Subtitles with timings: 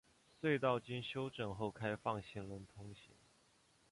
[0.41, 3.15] 隧道经整修后开放行人通行。